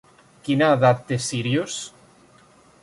Quina 0.47 0.69
edat 0.77 1.03
té 1.11 1.21
Sírius? 1.27 1.79